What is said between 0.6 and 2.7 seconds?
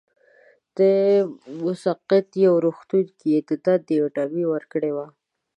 د مسقط یوه